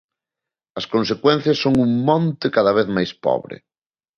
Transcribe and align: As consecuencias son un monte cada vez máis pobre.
As 0.79 0.85
consecuencias 0.93 1.61
son 1.63 1.73
un 1.85 1.91
monte 2.09 2.47
cada 2.55 2.71
vez 2.77 2.87
máis 2.95 3.11
pobre. 3.25 3.55